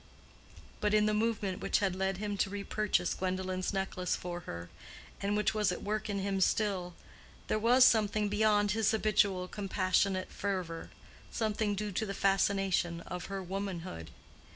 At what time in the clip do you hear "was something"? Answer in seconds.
7.59-8.27